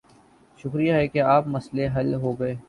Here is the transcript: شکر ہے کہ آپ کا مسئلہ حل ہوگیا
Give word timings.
شکر 0.59 0.79
ہے 0.79 1.07
کہ 1.07 1.19
آپ 1.19 1.43
کا 1.45 1.49
مسئلہ 1.49 1.87
حل 1.95 2.13
ہوگیا 2.13 2.53